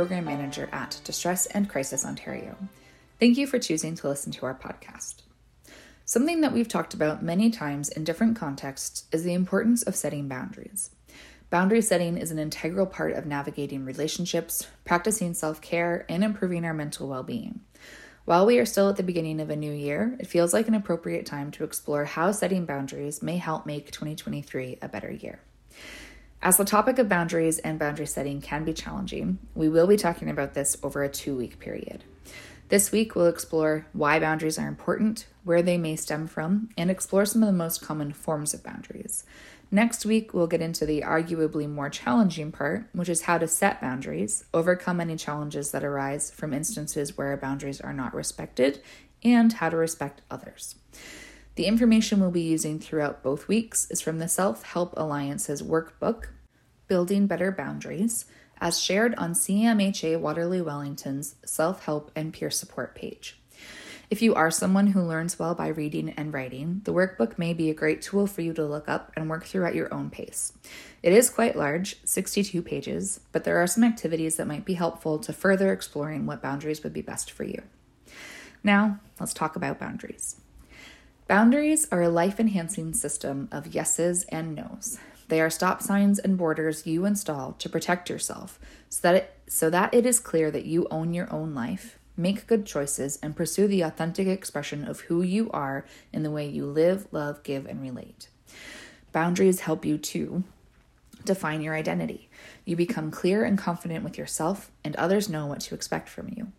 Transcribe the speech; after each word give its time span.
Program 0.00 0.24
Manager 0.24 0.66
at 0.72 0.98
Distress 1.04 1.44
and 1.44 1.68
Crisis 1.68 2.06
Ontario. 2.06 2.56
Thank 3.18 3.36
you 3.36 3.46
for 3.46 3.58
choosing 3.58 3.94
to 3.96 4.08
listen 4.08 4.32
to 4.32 4.46
our 4.46 4.54
podcast. 4.54 5.16
Something 6.06 6.40
that 6.40 6.54
we've 6.54 6.68
talked 6.68 6.94
about 6.94 7.22
many 7.22 7.50
times 7.50 7.90
in 7.90 8.02
different 8.02 8.34
contexts 8.34 9.04
is 9.12 9.24
the 9.24 9.34
importance 9.34 9.82
of 9.82 9.94
setting 9.94 10.26
boundaries. 10.26 10.88
Boundary 11.50 11.82
setting 11.82 12.16
is 12.16 12.30
an 12.30 12.38
integral 12.38 12.86
part 12.86 13.12
of 13.12 13.26
navigating 13.26 13.84
relationships, 13.84 14.66
practicing 14.86 15.34
self 15.34 15.60
care, 15.60 16.06
and 16.08 16.24
improving 16.24 16.64
our 16.64 16.72
mental 16.72 17.06
well 17.06 17.22
being. 17.22 17.60
While 18.24 18.46
we 18.46 18.58
are 18.58 18.64
still 18.64 18.88
at 18.88 18.96
the 18.96 19.02
beginning 19.02 19.38
of 19.38 19.50
a 19.50 19.54
new 19.54 19.70
year, 19.70 20.16
it 20.18 20.28
feels 20.28 20.54
like 20.54 20.66
an 20.66 20.74
appropriate 20.74 21.26
time 21.26 21.50
to 21.50 21.64
explore 21.64 22.06
how 22.06 22.32
setting 22.32 22.64
boundaries 22.64 23.22
may 23.22 23.36
help 23.36 23.66
make 23.66 23.90
2023 23.90 24.78
a 24.80 24.88
better 24.88 25.12
year. 25.12 25.40
As 26.42 26.56
the 26.56 26.64
topic 26.64 26.98
of 26.98 27.06
boundaries 27.06 27.58
and 27.58 27.78
boundary 27.78 28.06
setting 28.06 28.40
can 28.40 28.64
be 28.64 28.72
challenging, 28.72 29.38
we 29.54 29.68
will 29.68 29.86
be 29.86 29.98
talking 29.98 30.30
about 30.30 30.54
this 30.54 30.74
over 30.82 31.04
a 31.04 31.08
two 31.08 31.36
week 31.36 31.58
period. 31.58 32.04
This 32.70 32.90
week, 32.90 33.14
we'll 33.14 33.26
explore 33.26 33.84
why 33.92 34.18
boundaries 34.18 34.58
are 34.58 34.66
important, 34.66 35.26
where 35.44 35.60
they 35.60 35.76
may 35.76 35.96
stem 35.96 36.26
from, 36.26 36.70
and 36.78 36.90
explore 36.90 37.26
some 37.26 37.42
of 37.42 37.46
the 37.46 37.52
most 37.52 37.82
common 37.82 38.14
forms 38.14 38.54
of 38.54 38.62
boundaries. 38.62 39.24
Next 39.70 40.06
week, 40.06 40.32
we'll 40.32 40.46
get 40.46 40.62
into 40.62 40.86
the 40.86 41.02
arguably 41.02 41.68
more 41.68 41.90
challenging 41.90 42.52
part, 42.52 42.88
which 42.94 43.10
is 43.10 43.22
how 43.22 43.36
to 43.36 43.46
set 43.46 43.80
boundaries, 43.82 44.44
overcome 44.54 45.00
any 45.00 45.16
challenges 45.16 45.72
that 45.72 45.84
arise 45.84 46.30
from 46.30 46.54
instances 46.54 47.18
where 47.18 47.36
boundaries 47.36 47.82
are 47.82 47.92
not 47.92 48.14
respected, 48.14 48.80
and 49.22 49.52
how 49.54 49.68
to 49.68 49.76
respect 49.76 50.22
others. 50.30 50.76
The 51.56 51.66
information 51.66 52.20
we'll 52.20 52.30
be 52.30 52.42
using 52.42 52.78
throughout 52.78 53.22
both 53.22 53.48
weeks 53.48 53.90
is 53.90 54.00
from 54.00 54.18
the 54.18 54.28
Self 54.28 54.62
Help 54.62 54.94
Alliance's 54.96 55.62
workbook, 55.62 56.28
Building 56.86 57.26
Better 57.26 57.50
Boundaries, 57.50 58.26
as 58.60 58.80
shared 58.80 59.14
on 59.16 59.32
CMHA 59.32 60.20
Waterloo 60.20 60.64
Wellington's 60.64 61.34
Self 61.44 61.84
Help 61.84 62.12
and 62.14 62.32
Peer 62.32 62.50
Support 62.50 62.94
page. 62.94 63.40
If 64.10 64.22
you 64.22 64.34
are 64.34 64.50
someone 64.50 64.88
who 64.88 65.02
learns 65.02 65.38
well 65.38 65.54
by 65.54 65.68
reading 65.68 66.10
and 66.10 66.32
writing, 66.32 66.82
the 66.84 66.92
workbook 66.92 67.38
may 67.38 67.52
be 67.52 67.70
a 67.70 67.74
great 67.74 68.02
tool 68.02 68.26
for 68.26 68.42
you 68.42 68.52
to 68.54 68.64
look 68.64 68.88
up 68.88 69.12
and 69.16 69.28
work 69.28 69.44
through 69.44 69.66
at 69.66 69.74
your 69.74 69.92
own 69.92 70.10
pace. 70.10 70.52
It 71.02 71.12
is 71.12 71.30
quite 71.30 71.56
large, 71.56 71.96
62 72.04 72.60
pages, 72.62 73.20
but 73.32 73.44
there 73.44 73.58
are 73.58 73.68
some 73.68 73.84
activities 73.84 74.36
that 74.36 74.48
might 74.48 74.64
be 74.64 74.74
helpful 74.74 75.18
to 75.20 75.32
further 75.32 75.72
exploring 75.72 76.26
what 76.26 76.42
boundaries 76.42 76.82
would 76.82 76.92
be 76.92 77.02
best 77.02 77.30
for 77.30 77.44
you. 77.44 77.62
Now, 78.64 78.98
let's 79.18 79.34
talk 79.34 79.54
about 79.56 79.78
boundaries. 79.78 80.36
Boundaries 81.30 81.86
are 81.92 82.02
a 82.02 82.08
life 82.08 82.40
enhancing 82.40 82.92
system 82.92 83.48
of 83.52 83.72
yeses 83.72 84.24
and 84.30 84.52
nos. 84.52 84.98
They 85.28 85.40
are 85.40 85.48
stop 85.48 85.80
signs 85.80 86.18
and 86.18 86.36
borders 86.36 86.88
you 86.88 87.04
install 87.04 87.52
to 87.52 87.68
protect 87.68 88.10
yourself 88.10 88.58
so 88.88 88.98
that 89.02 89.14
it, 89.14 89.34
so 89.46 89.70
that 89.70 89.94
it 89.94 90.04
is 90.04 90.18
clear 90.18 90.50
that 90.50 90.64
you 90.64 90.88
own 90.90 91.14
your 91.14 91.32
own 91.32 91.54
life, 91.54 92.00
make 92.16 92.48
good 92.48 92.66
choices, 92.66 93.16
and 93.22 93.36
pursue 93.36 93.68
the 93.68 93.82
authentic 93.82 94.26
expression 94.26 94.84
of 94.84 95.02
who 95.02 95.22
you 95.22 95.48
are 95.52 95.86
in 96.12 96.24
the 96.24 96.32
way 96.32 96.48
you 96.48 96.66
live, 96.66 97.06
love, 97.12 97.44
give, 97.44 97.64
and 97.64 97.80
relate. 97.80 98.28
Boundaries 99.12 99.60
help 99.60 99.84
you 99.84 99.98
to 99.98 100.42
define 101.24 101.60
your 101.60 101.76
identity. 101.76 102.28
You 102.64 102.74
become 102.74 103.12
clear 103.12 103.44
and 103.44 103.56
confident 103.56 104.02
with 104.02 104.18
yourself, 104.18 104.72
and 104.82 104.96
others 104.96 105.28
know 105.28 105.46
what 105.46 105.60
to 105.60 105.76
expect 105.76 106.08
from 106.08 106.34
you. 106.36 106.50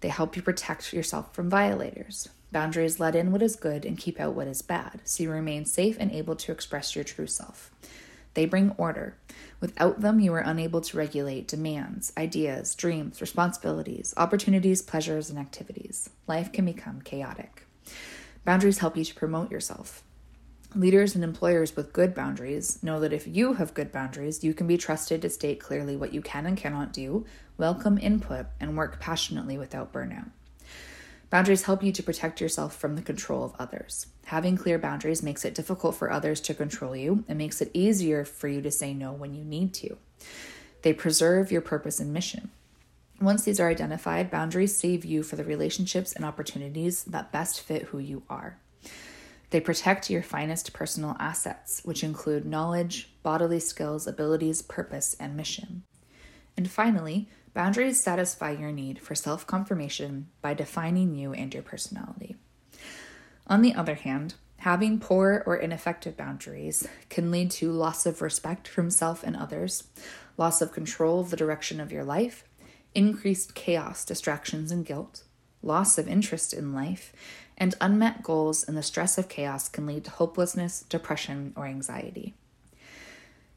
They 0.00 0.08
help 0.08 0.34
you 0.34 0.40
protect 0.40 0.94
yourself 0.94 1.34
from 1.34 1.50
violators. 1.50 2.30
Boundaries 2.50 2.98
let 2.98 3.14
in 3.14 3.30
what 3.30 3.42
is 3.42 3.56
good 3.56 3.84
and 3.84 3.98
keep 3.98 4.18
out 4.18 4.34
what 4.34 4.48
is 4.48 4.62
bad, 4.62 5.00
so 5.04 5.22
you 5.22 5.30
remain 5.30 5.66
safe 5.66 5.96
and 6.00 6.10
able 6.10 6.34
to 6.36 6.52
express 6.52 6.94
your 6.94 7.04
true 7.04 7.26
self. 7.26 7.70
They 8.34 8.46
bring 8.46 8.70
order. 8.78 9.16
Without 9.60 10.00
them, 10.00 10.20
you 10.20 10.32
are 10.32 10.38
unable 10.38 10.80
to 10.80 10.96
regulate 10.96 11.48
demands, 11.48 12.12
ideas, 12.16 12.74
dreams, 12.74 13.20
responsibilities, 13.20 14.14
opportunities, 14.16 14.80
pleasures, 14.80 15.28
and 15.28 15.38
activities. 15.38 16.08
Life 16.26 16.52
can 16.52 16.64
become 16.64 17.02
chaotic. 17.02 17.66
Boundaries 18.44 18.78
help 18.78 18.96
you 18.96 19.04
to 19.04 19.14
promote 19.14 19.50
yourself. 19.50 20.02
Leaders 20.74 21.14
and 21.14 21.24
employers 21.24 21.74
with 21.76 21.92
good 21.92 22.14
boundaries 22.14 22.82
know 22.82 23.00
that 23.00 23.12
if 23.12 23.26
you 23.26 23.54
have 23.54 23.74
good 23.74 23.90
boundaries, 23.90 24.44
you 24.44 24.54
can 24.54 24.66
be 24.66 24.78
trusted 24.78 25.22
to 25.22 25.30
state 25.30 25.60
clearly 25.60 25.96
what 25.96 26.14
you 26.14 26.22
can 26.22 26.46
and 26.46 26.56
cannot 26.56 26.92
do, 26.92 27.26
welcome 27.56 27.98
input, 27.98 28.46
and 28.60 28.76
work 28.76 29.00
passionately 29.00 29.58
without 29.58 29.92
burnout. 29.92 30.30
Boundaries 31.30 31.64
help 31.64 31.82
you 31.82 31.92
to 31.92 32.02
protect 32.02 32.40
yourself 32.40 32.74
from 32.74 32.96
the 32.96 33.02
control 33.02 33.44
of 33.44 33.54
others. 33.58 34.06
Having 34.26 34.56
clear 34.56 34.78
boundaries 34.78 35.22
makes 35.22 35.44
it 35.44 35.54
difficult 35.54 35.94
for 35.94 36.10
others 36.10 36.40
to 36.42 36.54
control 36.54 36.96
you 36.96 37.24
and 37.28 37.36
makes 37.36 37.60
it 37.60 37.70
easier 37.74 38.24
for 38.24 38.48
you 38.48 38.62
to 38.62 38.70
say 38.70 38.94
no 38.94 39.12
when 39.12 39.34
you 39.34 39.44
need 39.44 39.74
to. 39.74 39.98
They 40.82 40.94
preserve 40.94 41.52
your 41.52 41.60
purpose 41.60 42.00
and 42.00 42.12
mission. 42.14 42.50
Once 43.20 43.44
these 43.44 43.60
are 43.60 43.68
identified, 43.68 44.30
boundaries 44.30 44.76
save 44.76 45.04
you 45.04 45.22
for 45.22 45.36
the 45.36 45.44
relationships 45.44 46.12
and 46.12 46.24
opportunities 46.24 47.04
that 47.04 47.32
best 47.32 47.60
fit 47.60 47.82
who 47.84 47.98
you 47.98 48.22
are. 48.30 48.58
They 49.50 49.60
protect 49.60 50.08
your 50.08 50.22
finest 50.22 50.72
personal 50.72 51.16
assets, 51.18 51.80
which 51.84 52.04
include 52.04 52.46
knowledge, 52.46 53.10
bodily 53.22 53.60
skills, 53.60 54.06
abilities, 54.06 54.62
purpose, 54.62 55.16
and 55.18 55.36
mission. 55.36 55.82
And 56.56 56.70
finally, 56.70 57.28
Boundaries 57.58 58.00
satisfy 58.00 58.52
your 58.52 58.70
need 58.70 59.00
for 59.00 59.16
self 59.16 59.44
confirmation 59.44 60.28
by 60.40 60.54
defining 60.54 61.16
you 61.16 61.32
and 61.32 61.52
your 61.52 61.64
personality. 61.64 62.36
On 63.48 63.62
the 63.62 63.74
other 63.74 63.96
hand, 63.96 64.34
having 64.58 65.00
poor 65.00 65.42
or 65.44 65.56
ineffective 65.56 66.16
boundaries 66.16 66.86
can 67.08 67.32
lead 67.32 67.50
to 67.50 67.72
loss 67.72 68.06
of 68.06 68.22
respect 68.22 68.68
from 68.68 68.90
self 68.90 69.24
and 69.24 69.34
others, 69.34 69.88
loss 70.36 70.62
of 70.62 70.70
control 70.70 71.18
of 71.18 71.30
the 71.30 71.36
direction 71.36 71.80
of 71.80 71.90
your 71.90 72.04
life, 72.04 72.44
increased 72.94 73.56
chaos, 73.56 74.04
distractions, 74.04 74.70
and 74.70 74.86
guilt, 74.86 75.24
loss 75.60 75.98
of 75.98 76.06
interest 76.06 76.54
in 76.54 76.72
life, 76.72 77.12
and 77.56 77.74
unmet 77.80 78.22
goals 78.22 78.62
and 78.62 78.76
the 78.76 78.84
stress 78.84 79.18
of 79.18 79.28
chaos 79.28 79.68
can 79.68 79.84
lead 79.84 80.04
to 80.04 80.12
hopelessness, 80.12 80.82
depression, 80.82 81.52
or 81.56 81.66
anxiety. 81.66 82.36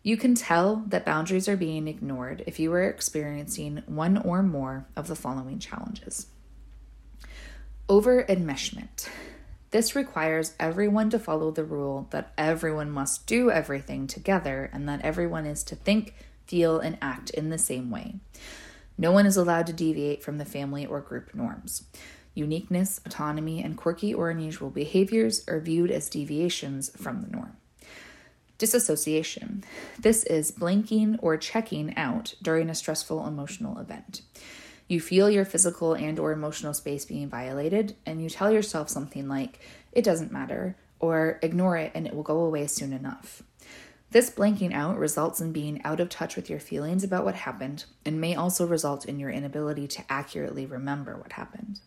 You 0.03 0.17
can 0.17 0.33
tell 0.33 0.83
that 0.87 1.05
boundaries 1.05 1.47
are 1.47 1.57
being 1.57 1.87
ignored 1.87 2.43
if 2.47 2.59
you 2.59 2.73
are 2.73 2.83
experiencing 2.83 3.83
one 3.85 4.17
or 4.17 4.41
more 4.41 4.87
of 4.95 5.07
the 5.07 5.15
following 5.15 5.59
challenges. 5.59 6.25
Over 7.87 8.23
enmeshment. 8.23 9.07
This 9.69 9.95
requires 9.95 10.53
everyone 10.59 11.11
to 11.11 11.19
follow 11.19 11.51
the 11.51 11.63
rule 11.63 12.07
that 12.09 12.33
everyone 12.37 12.89
must 12.89 13.27
do 13.27 13.51
everything 13.51 14.07
together 14.07 14.69
and 14.73 14.89
that 14.89 15.01
everyone 15.01 15.45
is 15.45 15.63
to 15.65 15.75
think, 15.75 16.15
feel, 16.45 16.79
and 16.79 16.97
act 17.01 17.29
in 17.29 17.49
the 17.49 17.57
same 17.59 17.91
way. 17.91 18.15
No 18.97 19.11
one 19.11 19.27
is 19.27 19.37
allowed 19.37 19.67
to 19.67 19.73
deviate 19.73 20.23
from 20.23 20.39
the 20.39 20.45
family 20.45 20.85
or 20.85 20.99
group 20.99 21.35
norms. 21.35 21.83
Uniqueness, 22.33 22.99
autonomy, 23.05 23.63
and 23.63 23.77
quirky 23.77 24.13
or 24.13 24.29
unusual 24.29 24.71
behaviors 24.71 25.47
are 25.47 25.59
viewed 25.59 25.91
as 25.91 26.09
deviations 26.09 26.89
from 26.97 27.21
the 27.21 27.29
norm. 27.29 27.55
Disassociation. 28.61 29.63
This 29.97 30.23
is 30.25 30.51
blanking 30.51 31.17
or 31.23 31.35
checking 31.35 31.97
out 31.97 32.35
during 32.43 32.69
a 32.69 32.75
stressful 32.75 33.25
emotional 33.25 33.79
event. 33.79 34.21
You 34.87 35.01
feel 35.01 35.31
your 35.31 35.45
physical 35.45 35.95
and 35.95 36.19
or 36.19 36.31
emotional 36.31 36.75
space 36.75 37.03
being 37.03 37.27
violated 37.27 37.95
and 38.05 38.21
you 38.21 38.29
tell 38.29 38.51
yourself 38.51 38.87
something 38.87 39.27
like 39.27 39.61
it 39.93 40.03
doesn't 40.03 40.31
matter 40.31 40.75
or 40.99 41.39
ignore 41.41 41.75
it 41.75 41.91
and 41.95 42.05
it 42.05 42.13
will 42.13 42.21
go 42.21 42.41
away 42.41 42.67
soon 42.67 42.93
enough. 42.93 43.41
This 44.11 44.29
blanking 44.29 44.75
out 44.75 44.99
results 44.99 45.41
in 45.41 45.51
being 45.51 45.81
out 45.83 45.99
of 45.99 46.09
touch 46.09 46.35
with 46.35 46.47
your 46.47 46.59
feelings 46.59 47.03
about 47.03 47.25
what 47.25 47.33
happened 47.33 47.85
and 48.05 48.21
may 48.21 48.35
also 48.35 48.67
result 48.67 49.07
in 49.07 49.17
your 49.17 49.31
inability 49.31 49.87
to 49.87 50.03
accurately 50.07 50.67
remember 50.67 51.17
what 51.17 51.31
happened. 51.31 51.79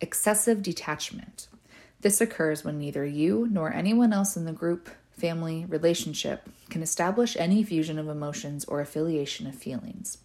Excessive 0.00 0.62
detachment. 0.62 1.48
This 2.00 2.20
occurs 2.20 2.62
when 2.62 2.78
neither 2.78 3.04
you 3.04 3.48
nor 3.50 3.72
anyone 3.72 4.12
else 4.12 4.36
in 4.36 4.44
the 4.44 4.52
group, 4.52 4.88
family, 5.12 5.64
relationship 5.66 6.48
can 6.70 6.82
establish 6.82 7.36
any 7.36 7.62
fusion 7.62 7.98
of 7.98 8.08
emotions 8.08 8.64
or 8.64 8.80
affiliation 8.80 9.46
of 9.46 9.54
feelings. 9.54 10.18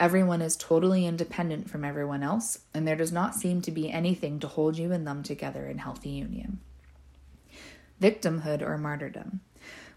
Everyone 0.00 0.40
is 0.40 0.56
totally 0.56 1.06
independent 1.06 1.68
from 1.68 1.84
everyone 1.84 2.22
else, 2.22 2.60
and 2.72 2.86
there 2.86 2.94
does 2.94 3.10
not 3.10 3.34
seem 3.34 3.60
to 3.62 3.72
be 3.72 3.90
anything 3.90 4.38
to 4.40 4.46
hold 4.46 4.78
you 4.78 4.92
and 4.92 5.06
them 5.06 5.22
together 5.22 5.66
in 5.66 5.78
healthy 5.78 6.10
union. 6.10 6.60
Victimhood 8.00 8.62
or 8.62 8.78
martyrdom. 8.78 9.40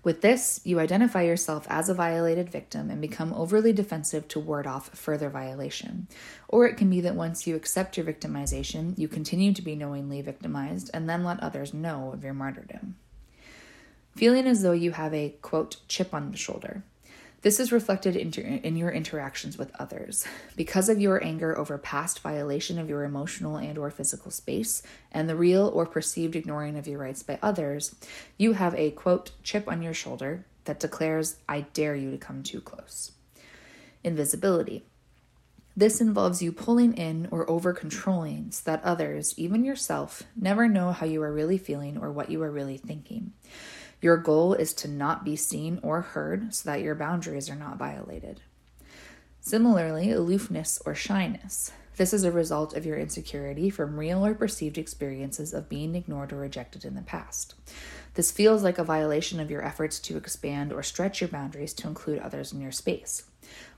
With 0.03 0.21
this, 0.21 0.59
you 0.63 0.79
identify 0.79 1.21
yourself 1.21 1.67
as 1.69 1.87
a 1.87 1.93
violated 1.93 2.49
victim 2.49 2.89
and 2.89 2.99
become 2.99 3.31
overly 3.33 3.71
defensive 3.71 4.27
to 4.29 4.39
ward 4.39 4.65
off 4.65 4.89
further 4.97 5.29
violation. 5.29 6.07
Or 6.47 6.65
it 6.65 6.75
can 6.75 6.89
be 6.89 7.01
that 7.01 7.13
once 7.13 7.45
you 7.45 7.55
accept 7.55 7.97
your 7.97 8.05
victimization, 8.07 8.97
you 8.97 9.07
continue 9.07 9.53
to 9.53 9.61
be 9.61 9.75
knowingly 9.75 10.23
victimized 10.23 10.89
and 10.95 11.07
then 11.07 11.23
let 11.23 11.39
others 11.41 11.71
know 11.75 12.11
of 12.11 12.23
your 12.23 12.33
martyrdom. 12.33 12.95
Feeling 14.15 14.45
as 14.45 14.61
though 14.61 14.71
you 14.71 14.91
have 14.91 15.13
a, 15.13 15.35
quote, 15.41 15.77
chip 15.87 16.13
on 16.13 16.31
the 16.31 16.37
shoulder. 16.37 16.83
This 17.41 17.59
is 17.59 17.71
reflected 17.71 18.15
in 18.15 18.75
your 18.75 18.91
interactions 18.91 19.57
with 19.57 19.71
others. 19.79 20.27
Because 20.55 20.89
of 20.89 21.01
your 21.01 21.23
anger 21.23 21.57
over 21.57 21.79
past 21.79 22.19
violation 22.19 22.77
of 22.77 22.87
your 22.87 23.03
emotional 23.03 23.57
and 23.57 23.79
or 23.79 23.89
physical 23.89 24.29
space 24.29 24.83
and 25.11 25.27
the 25.27 25.35
real 25.35 25.67
or 25.73 25.87
perceived 25.87 26.35
ignoring 26.35 26.77
of 26.77 26.85
your 26.85 26.99
rights 26.99 27.23
by 27.23 27.39
others, 27.41 27.95
you 28.37 28.53
have 28.53 28.75
a 28.75 28.91
quote 28.91 29.31
chip 29.41 29.67
on 29.67 29.81
your 29.81 29.95
shoulder 29.95 30.45
that 30.65 30.79
declares 30.79 31.37
I 31.49 31.61
dare 31.73 31.95
you 31.95 32.11
to 32.11 32.17
come 32.17 32.43
too 32.43 32.61
close. 32.61 33.13
Invisibility. 34.03 34.83
This 35.75 35.99
involves 35.99 36.43
you 36.43 36.51
pulling 36.51 36.93
in 36.93 37.27
or 37.31 37.49
over 37.49 37.73
controlling 37.73 38.51
so 38.51 38.61
that 38.65 38.83
others, 38.83 39.33
even 39.37 39.65
yourself, 39.65 40.21
never 40.35 40.67
know 40.67 40.91
how 40.91 41.07
you 41.07 41.23
are 41.23 41.31
really 41.31 41.57
feeling 41.57 41.97
or 41.97 42.11
what 42.11 42.29
you 42.29 42.43
are 42.43 42.51
really 42.51 42.77
thinking. 42.77 43.31
Your 44.01 44.17
goal 44.17 44.55
is 44.55 44.73
to 44.73 44.87
not 44.87 45.23
be 45.23 45.35
seen 45.35 45.79
or 45.83 46.01
heard 46.01 46.55
so 46.55 46.69
that 46.69 46.81
your 46.81 46.95
boundaries 46.95 47.49
are 47.49 47.55
not 47.55 47.77
violated. 47.77 48.41
Similarly, 49.41 50.11
aloofness 50.11 50.81
or 50.85 50.95
shyness. 50.95 51.71
This 51.97 52.13
is 52.13 52.23
a 52.23 52.31
result 52.31 52.75
of 52.75 52.85
your 52.85 52.97
insecurity 52.97 53.69
from 53.69 53.99
real 53.99 54.25
or 54.25 54.33
perceived 54.33 54.79
experiences 54.79 55.53
of 55.53 55.69
being 55.69 55.93
ignored 55.93 56.33
or 56.33 56.37
rejected 56.37 56.83
in 56.83 56.95
the 56.95 57.01
past. 57.03 57.53
This 58.15 58.31
feels 58.31 58.63
like 58.63 58.79
a 58.79 58.83
violation 58.83 59.39
of 59.39 59.51
your 59.51 59.63
efforts 59.63 59.99
to 59.99 60.17
expand 60.17 60.73
or 60.73 60.81
stretch 60.81 61.21
your 61.21 61.27
boundaries 61.27 61.73
to 61.75 61.87
include 61.87 62.19
others 62.19 62.51
in 62.51 62.59
your 62.59 62.71
space. 62.71 63.25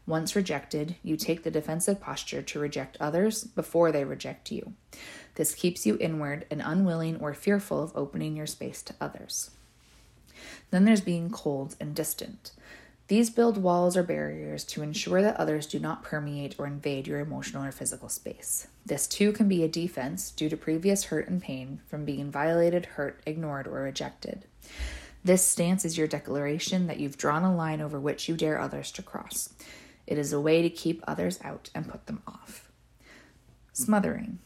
Once 0.06 0.36
rejected, 0.36 0.96
you 1.04 1.18
take 1.18 1.44
the 1.44 1.52
defensive 1.52 2.00
posture 2.00 2.42
to 2.42 2.60
reject 2.60 2.96
others 3.00 3.44
before 3.44 3.92
they 3.92 4.06
reject 4.06 4.52
you. 4.52 4.74
This 5.36 5.54
keeps 5.54 5.86
you 5.86 5.98
inward 6.00 6.46
and 6.50 6.62
unwilling 6.64 7.20
or 7.20 7.34
fearful 7.34 7.84
of 7.84 7.92
opening 7.96 8.38
your 8.38 8.48
space 8.48 8.82
to 8.84 8.96
others. 9.02 9.52
Then 10.74 10.86
there's 10.86 11.02
being 11.02 11.30
cold 11.30 11.76
and 11.80 11.94
distant. 11.94 12.52
These 13.08 13.30
build 13.30 13.60
walls 13.60 13.96
or 13.96 14.02
barriers 14.02 14.64
to 14.64 14.82
ensure 14.82 15.22
that 15.22 15.38
others 15.38 15.68
do 15.68 15.78
not 15.78 16.02
permeate 16.02 16.56
or 16.58 16.66
invade 16.66 17.06
your 17.06 17.20
emotional 17.20 17.64
or 17.64 17.72
physical 17.72 18.10
space. 18.10 18.66
This 18.84 19.06
too 19.06 19.34
can 19.34 19.48
be 19.48 19.64
a 19.64 19.68
defense 19.68 20.32
due 20.32 20.50
to 20.50 20.58
previous 20.58 21.04
hurt 21.04 21.28
and 21.28 21.40
pain 21.40 21.82
from 21.86 22.06
being 22.06 22.32
violated, 22.32 22.88
hurt, 22.88 23.22
ignored, 23.28 23.68
or 23.68 23.84
rejected. 23.84 24.46
This 25.24 25.46
stance 25.46 25.86
is 25.86 25.96
your 25.96 26.08
declaration 26.08 26.88
that 26.88 27.00
you've 27.00 27.20
drawn 27.20 27.44
a 27.44 27.56
line 27.56 27.80
over 27.80 28.00
which 28.00 28.28
you 28.28 28.36
dare 28.36 28.60
others 28.60 28.92
to 28.94 29.04
cross. 29.04 29.50
It 30.08 30.18
is 30.18 30.34
a 30.34 30.42
way 30.42 30.64
to 30.64 30.72
keep 30.72 31.04
others 31.08 31.38
out 31.44 31.70
and 31.76 31.88
put 31.88 32.08
them 32.08 32.24
off. 32.26 32.72
Smothering. 33.74 34.40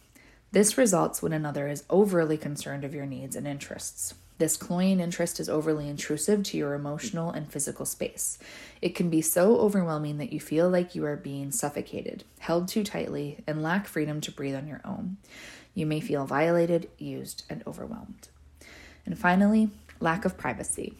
This 0.51 0.77
results 0.77 1.21
when 1.21 1.31
another 1.31 1.69
is 1.69 1.85
overly 1.89 2.37
concerned 2.37 2.83
of 2.83 2.93
your 2.93 3.05
needs 3.05 3.37
and 3.37 3.47
interests. 3.47 4.13
This 4.37 4.55
cloying 4.55 4.99
interest 4.99 5.39
is 5.39 5.49
overly 5.49 5.89
intrusive 5.89 6.43
to 6.43 6.57
your 6.57 6.75
emotional 6.75 7.31
and 7.31 7.51
physical 7.51 7.85
space. 7.85 8.37
It 8.81 8.93
can 8.93 9.09
be 9.09 9.21
so 9.21 9.57
overwhelming 9.57 10.19
that 10.19 10.31
you 10.31 10.39
feel 10.39 10.69
like 10.69 10.93
you 10.93 11.05
are 11.05 11.15
being 11.15 11.51
suffocated, 11.51 12.23
held 12.39 12.67
too 12.67 12.83
tightly, 12.83 13.43
and 13.47 13.63
lack 13.63 13.87
freedom 13.87 14.21
to 14.21 14.31
breathe 14.31 14.55
on 14.55 14.67
your 14.67 14.81
own. 14.85 15.17
You 15.73 15.87
may 15.87 15.99
feel 15.99 16.25
violated, 16.25 16.89
used, 16.99 17.45
and 17.49 17.63
overwhelmed. 17.65 18.29
And 19.05 19.17
finally, 19.17 19.71
lack 19.99 20.23
of 20.23 20.37
privacy. 20.37 20.93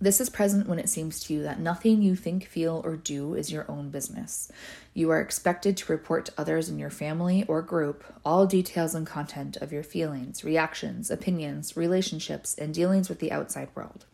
This 0.00 0.20
is 0.20 0.30
present 0.30 0.68
when 0.68 0.78
it 0.78 0.88
seems 0.88 1.18
to 1.20 1.34
you 1.34 1.42
that 1.42 1.58
nothing 1.58 2.02
you 2.02 2.14
think, 2.14 2.46
feel, 2.46 2.80
or 2.84 2.96
do 2.96 3.34
is 3.34 3.50
your 3.50 3.68
own 3.68 3.90
business. 3.90 4.50
You 4.94 5.10
are 5.10 5.20
expected 5.20 5.76
to 5.76 5.92
report 5.92 6.26
to 6.26 6.32
others 6.38 6.68
in 6.68 6.78
your 6.78 6.90
family 6.90 7.44
or 7.48 7.62
group 7.62 8.04
all 8.24 8.46
details 8.46 8.94
and 8.94 9.04
content 9.04 9.56
of 9.56 9.72
your 9.72 9.82
feelings, 9.82 10.44
reactions, 10.44 11.10
opinions, 11.10 11.76
relationships, 11.76 12.54
and 12.56 12.72
dealings 12.72 13.08
with 13.08 13.18
the 13.18 13.32
outside 13.32 13.70
world. 13.74 14.04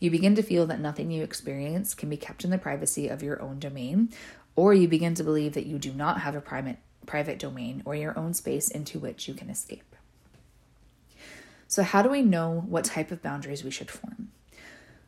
You 0.00 0.10
begin 0.10 0.34
to 0.34 0.42
feel 0.42 0.66
that 0.66 0.80
nothing 0.80 1.12
you 1.12 1.22
experience 1.22 1.94
can 1.94 2.08
be 2.08 2.16
kept 2.16 2.44
in 2.44 2.50
the 2.50 2.58
privacy 2.58 3.06
of 3.06 3.22
your 3.22 3.40
own 3.40 3.60
domain, 3.60 4.08
or 4.56 4.74
you 4.74 4.88
begin 4.88 5.14
to 5.14 5.22
believe 5.22 5.54
that 5.54 5.66
you 5.66 5.78
do 5.78 5.92
not 5.92 6.22
have 6.22 6.34
a 6.34 6.40
private, 6.40 6.78
private 7.06 7.38
domain 7.38 7.82
or 7.84 7.94
your 7.94 8.18
own 8.18 8.34
space 8.34 8.68
into 8.68 8.98
which 8.98 9.28
you 9.28 9.34
can 9.34 9.48
escape. 9.48 9.94
So, 11.68 11.84
how 11.84 12.02
do 12.02 12.08
we 12.08 12.22
know 12.22 12.64
what 12.66 12.84
type 12.84 13.12
of 13.12 13.22
boundaries 13.22 13.62
we 13.62 13.70
should 13.70 13.90
form? 13.90 14.30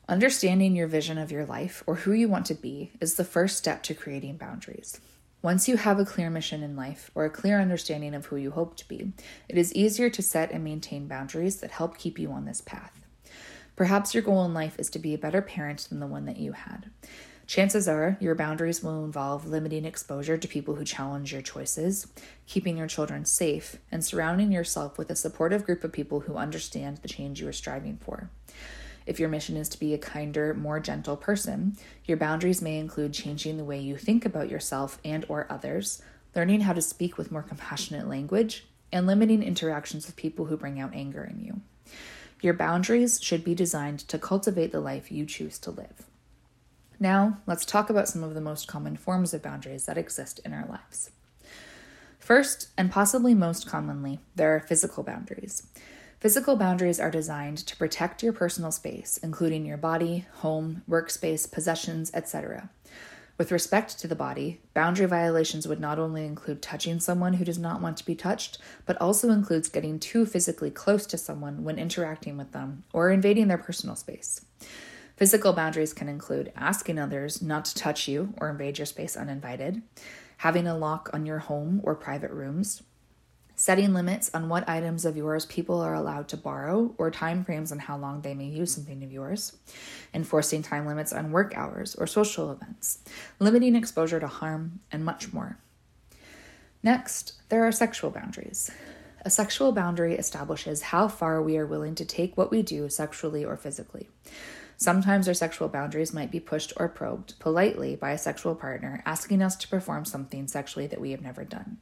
Understanding 0.08 0.76
your 0.76 0.86
vision 0.86 1.18
of 1.18 1.32
your 1.32 1.44
life 1.44 1.82
or 1.84 1.96
who 1.96 2.12
you 2.12 2.28
want 2.28 2.46
to 2.46 2.54
be 2.54 2.92
is 3.00 3.16
the 3.16 3.24
first 3.24 3.58
step 3.58 3.82
to 3.82 3.92
creating 3.92 4.36
boundaries. 4.36 5.00
Once 5.42 5.66
you 5.66 5.76
have 5.76 5.98
a 5.98 6.04
clear 6.04 6.30
mission 6.30 6.62
in 6.62 6.76
life 6.76 7.10
or 7.16 7.24
a 7.24 7.30
clear 7.30 7.60
understanding 7.60 8.14
of 8.14 8.26
who 8.26 8.36
you 8.36 8.52
hope 8.52 8.76
to 8.76 8.86
be, 8.86 9.10
it 9.48 9.58
is 9.58 9.74
easier 9.74 10.08
to 10.08 10.22
set 10.22 10.52
and 10.52 10.62
maintain 10.62 11.08
boundaries 11.08 11.56
that 11.56 11.72
help 11.72 11.98
keep 11.98 12.20
you 12.20 12.30
on 12.30 12.44
this 12.44 12.60
path. 12.60 13.00
Perhaps 13.74 14.14
your 14.14 14.22
goal 14.22 14.44
in 14.44 14.54
life 14.54 14.78
is 14.78 14.88
to 14.90 15.00
be 15.00 15.12
a 15.12 15.18
better 15.18 15.42
parent 15.42 15.88
than 15.88 15.98
the 15.98 16.06
one 16.06 16.24
that 16.26 16.38
you 16.38 16.52
had. 16.52 16.88
Chances 17.48 17.88
are 17.88 18.16
your 18.20 18.36
boundaries 18.36 18.84
will 18.84 19.04
involve 19.04 19.48
limiting 19.48 19.84
exposure 19.84 20.38
to 20.38 20.46
people 20.46 20.76
who 20.76 20.84
challenge 20.84 21.32
your 21.32 21.42
choices, 21.42 22.06
keeping 22.46 22.76
your 22.76 22.86
children 22.86 23.24
safe, 23.24 23.78
and 23.90 24.04
surrounding 24.04 24.52
yourself 24.52 24.98
with 24.98 25.10
a 25.10 25.16
supportive 25.16 25.64
group 25.64 25.82
of 25.82 25.92
people 25.92 26.20
who 26.20 26.36
understand 26.36 26.98
the 26.98 27.08
change 27.08 27.40
you 27.40 27.48
are 27.48 27.52
striving 27.52 27.96
for. 27.96 28.30
If 29.06 29.20
your 29.20 29.28
mission 29.28 29.56
is 29.56 29.68
to 29.70 29.78
be 29.78 29.94
a 29.94 29.98
kinder, 29.98 30.52
more 30.52 30.80
gentle 30.80 31.16
person, 31.16 31.76
your 32.04 32.16
boundaries 32.16 32.60
may 32.60 32.78
include 32.78 33.14
changing 33.14 33.56
the 33.56 33.64
way 33.64 33.78
you 33.78 33.96
think 33.96 34.26
about 34.26 34.50
yourself 34.50 34.98
and 35.04 35.24
or 35.28 35.46
others, 35.48 36.02
learning 36.34 36.62
how 36.62 36.72
to 36.72 36.82
speak 36.82 37.16
with 37.16 37.32
more 37.32 37.42
compassionate 37.42 38.08
language, 38.08 38.66
and 38.92 39.06
limiting 39.06 39.42
interactions 39.42 40.06
with 40.06 40.16
people 40.16 40.46
who 40.46 40.56
bring 40.56 40.80
out 40.80 40.94
anger 40.94 41.24
in 41.24 41.40
you. 41.40 41.60
Your 42.42 42.54
boundaries 42.54 43.20
should 43.22 43.44
be 43.44 43.54
designed 43.54 44.00
to 44.00 44.18
cultivate 44.18 44.72
the 44.72 44.80
life 44.80 45.10
you 45.10 45.24
choose 45.24 45.58
to 45.60 45.70
live. 45.70 46.04
Now, 46.98 47.38
let's 47.46 47.64
talk 47.64 47.90
about 47.90 48.08
some 48.08 48.22
of 48.22 48.34
the 48.34 48.40
most 48.40 48.68
common 48.68 48.96
forms 48.96 49.34
of 49.34 49.42
boundaries 49.42 49.86
that 49.86 49.98
exist 49.98 50.40
in 50.44 50.52
our 50.52 50.66
lives. 50.66 51.10
First, 52.18 52.68
and 52.76 52.90
possibly 52.90 53.34
most 53.34 53.68
commonly, 53.68 54.18
there 54.34 54.54
are 54.56 54.60
physical 54.60 55.02
boundaries. 55.02 55.66
Physical 56.26 56.56
boundaries 56.56 56.98
are 56.98 57.08
designed 57.08 57.58
to 57.58 57.76
protect 57.76 58.20
your 58.20 58.32
personal 58.32 58.72
space, 58.72 59.16
including 59.22 59.64
your 59.64 59.76
body, 59.76 60.26
home, 60.38 60.82
workspace, 60.90 61.48
possessions, 61.48 62.10
etc. 62.14 62.68
With 63.38 63.52
respect 63.52 63.96
to 64.00 64.08
the 64.08 64.16
body, 64.16 64.60
boundary 64.74 65.06
violations 65.06 65.68
would 65.68 65.78
not 65.78 66.00
only 66.00 66.26
include 66.26 66.62
touching 66.62 66.98
someone 66.98 67.34
who 67.34 67.44
does 67.44 67.60
not 67.60 67.80
want 67.80 67.96
to 67.98 68.04
be 68.04 68.16
touched, 68.16 68.58
but 68.86 69.00
also 69.00 69.30
includes 69.30 69.68
getting 69.68 70.00
too 70.00 70.26
physically 70.26 70.68
close 70.68 71.06
to 71.06 71.16
someone 71.16 71.62
when 71.62 71.78
interacting 71.78 72.36
with 72.36 72.50
them 72.50 72.82
or 72.92 73.10
invading 73.10 73.46
their 73.46 73.56
personal 73.56 73.94
space. 73.94 74.44
Physical 75.16 75.52
boundaries 75.52 75.94
can 75.94 76.08
include 76.08 76.52
asking 76.56 76.98
others 76.98 77.40
not 77.40 77.66
to 77.66 77.74
touch 77.76 78.08
you 78.08 78.34
or 78.38 78.50
invade 78.50 78.78
your 78.78 78.86
space 78.86 79.16
uninvited, 79.16 79.80
having 80.38 80.66
a 80.66 80.76
lock 80.76 81.08
on 81.12 81.24
your 81.24 81.38
home 81.38 81.80
or 81.84 81.94
private 81.94 82.32
rooms, 82.32 82.82
setting 83.66 83.92
limits 83.92 84.30
on 84.32 84.48
what 84.48 84.68
items 84.68 85.04
of 85.04 85.16
yours 85.16 85.44
people 85.46 85.80
are 85.80 85.92
allowed 85.92 86.28
to 86.28 86.36
borrow 86.36 86.94
or 86.98 87.10
time 87.10 87.44
frames 87.44 87.72
on 87.72 87.80
how 87.80 87.96
long 87.96 88.20
they 88.20 88.32
may 88.32 88.44
use 88.44 88.72
something 88.72 89.02
of 89.02 89.10
yours, 89.10 89.56
enforcing 90.14 90.62
time 90.62 90.86
limits 90.86 91.12
on 91.12 91.32
work 91.32 91.52
hours 91.56 91.96
or 91.96 92.06
social 92.06 92.52
events, 92.52 93.00
limiting 93.40 93.74
exposure 93.74 94.20
to 94.20 94.28
harm, 94.28 94.78
and 94.92 95.04
much 95.04 95.32
more. 95.32 95.58
Next, 96.84 97.32
there 97.48 97.66
are 97.66 97.72
sexual 97.72 98.10
boundaries. 98.10 98.70
A 99.22 99.30
sexual 99.30 99.72
boundary 99.72 100.14
establishes 100.14 100.82
how 100.82 101.08
far 101.08 101.42
we 101.42 101.58
are 101.58 101.66
willing 101.66 101.96
to 101.96 102.04
take 102.04 102.36
what 102.36 102.52
we 102.52 102.62
do 102.62 102.88
sexually 102.88 103.44
or 103.44 103.56
physically. 103.56 104.08
Sometimes 104.76 105.26
our 105.26 105.34
sexual 105.34 105.68
boundaries 105.68 106.12
might 106.14 106.30
be 106.30 106.38
pushed 106.38 106.72
or 106.76 106.88
probed 106.88 107.38
politely 107.40 107.96
by 107.96 108.12
a 108.12 108.18
sexual 108.18 108.54
partner 108.54 109.02
asking 109.06 109.42
us 109.42 109.56
to 109.56 109.68
perform 109.68 110.04
something 110.04 110.46
sexually 110.46 110.86
that 110.86 111.00
we 111.00 111.10
have 111.12 111.22
never 111.22 111.44
done. 111.44 111.78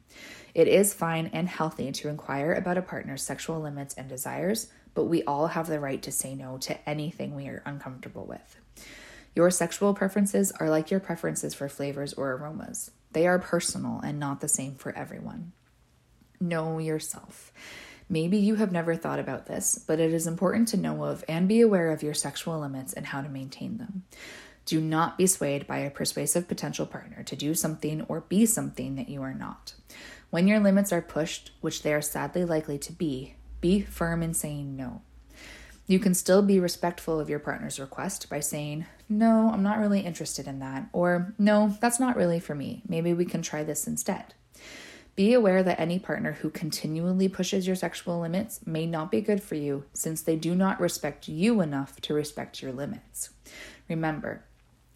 It 0.55 0.69
is 0.69 0.93
fine 0.93 1.29
and 1.33 1.49
healthy 1.49 1.91
to 1.91 2.07
inquire 2.07 2.53
about 2.53 2.77
a 2.77 2.81
partner's 2.81 3.21
sexual 3.21 3.59
limits 3.59 3.93
and 3.95 4.07
desires, 4.07 4.69
but 4.93 5.03
we 5.03 5.21
all 5.23 5.47
have 5.47 5.67
the 5.67 5.81
right 5.81 6.01
to 6.01 6.13
say 6.13 6.33
no 6.33 6.57
to 6.59 6.89
anything 6.89 7.35
we 7.35 7.47
are 7.47 7.61
uncomfortable 7.65 8.25
with. 8.25 8.55
Your 9.35 9.51
sexual 9.51 9.93
preferences 9.93 10.53
are 10.53 10.69
like 10.69 10.89
your 10.89 11.01
preferences 11.01 11.53
for 11.53 11.67
flavors 11.67 12.13
or 12.13 12.31
aromas. 12.31 12.91
They 13.11 13.27
are 13.27 13.37
personal 13.37 13.99
and 13.99 14.17
not 14.17 14.39
the 14.39 14.47
same 14.47 14.75
for 14.75 14.97
everyone. 14.97 15.51
Know 16.39 16.79
yourself. 16.79 17.51
Maybe 18.07 18.37
you 18.37 18.55
have 18.55 18.71
never 18.71 18.95
thought 18.95 19.19
about 19.19 19.47
this, 19.47 19.83
but 19.85 19.99
it 19.99 20.13
is 20.13 20.25
important 20.25 20.69
to 20.69 20.77
know 20.77 21.03
of 21.03 21.25
and 21.27 21.49
be 21.49 21.59
aware 21.59 21.91
of 21.91 22.01
your 22.01 22.13
sexual 22.13 22.61
limits 22.61 22.93
and 22.93 23.07
how 23.07 23.21
to 23.21 23.27
maintain 23.27 23.77
them. 23.77 24.03
Do 24.65 24.79
not 24.79 25.17
be 25.17 25.27
swayed 25.27 25.67
by 25.67 25.79
a 25.79 25.91
persuasive 25.91 26.47
potential 26.47 26.85
partner 26.85 27.23
to 27.23 27.35
do 27.35 27.53
something 27.53 28.03
or 28.03 28.21
be 28.21 28.45
something 28.45 28.95
that 28.95 29.09
you 29.09 29.21
are 29.21 29.33
not. 29.33 29.73
When 30.29 30.47
your 30.47 30.59
limits 30.59 30.91
are 30.91 31.01
pushed, 31.01 31.51
which 31.61 31.83
they 31.83 31.93
are 31.93 32.01
sadly 32.01 32.45
likely 32.45 32.77
to 32.79 32.91
be, 32.91 33.35
be 33.61 33.81
firm 33.81 34.21
in 34.21 34.33
saying 34.33 34.75
no. 34.75 35.01
You 35.87 35.99
can 35.99 36.13
still 36.15 36.41
be 36.41 36.59
respectful 36.59 37.19
of 37.19 37.29
your 37.29 37.39
partner's 37.39 37.79
request 37.79 38.29
by 38.29 38.39
saying, 38.39 38.85
No, 39.07 39.51
I'm 39.53 39.61
not 39.61 39.77
really 39.77 40.01
interested 40.01 40.47
in 40.47 40.59
that, 40.59 40.89
or 40.93 41.33
No, 41.37 41.77
that's 41.79 41.99
not 41.99 42.15
really 42.15 42.39
for 42.39 42.55
me. 42.55 42.81
Maybe 42.87 43.13
we 43.13 43.25
can 43.25 43.43
try 43.43 43.63
this 43.63 43.87
instead. 43.87 44.33
Be 45.15 45.33
aware 45.33 45.63
that 45.63 45.79
any 45.79 45.99
partner 45.99 46.33
who 46.33 46.49
continually 46.49 47.29
pushes 47.29 47.67
your 47.67 47.75
sexual 47.75 48.19
limits 48.19 48.59
may 48.65 48.85
not 48.85 49.11
be 49.11 49.21
good 49.21 49.41
for 49.41 49.55
you 49.55 49.85
since 49.93 50.21
they 50.21 50.35
do 50.35 50.53
not 50.53 50.81
respect 50.81 51.29
you 51.29 51.61
enough 51.61 52.01
to 52.01 52.13
respect 52.13 52.61
your 52.61 52.73
limits. 52.73 53.29
Remember, 53.87 54.43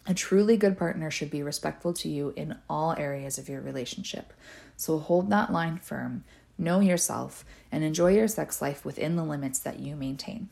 a 0.06 0.14
truly 0.14 0.56
good 0.56 0.78
partner 0.78 1.10
should 1.10 1.30
be 1.30 1.42
respectful 1.42 1.92
to 1.94 2.08
you 2.08 2.32
in 2.36 2.56
all 2.68 2.94
areas 2.96 3.38
of 3.38 3.48
your 3.48 3.60
relationship. 3.60 4.32
So 4.76 4.98
hold 4.98 5.30
that 5.30 5.52
line 5.52 5.78
firm, 5.78 6.24
know 6.56 6.80
yourself, 6.80 7.44
and 7.70 7.84
enjoy 7.84 8.14
your 8.14 8.28
sex 8.28 8.62
life 8.62 8.84
within 8.84 9.16
the 9.16 9.24
limits 9.24 9.58
that 9.60 9.78
you 9.78 9.96
maintain. 9.96 10.48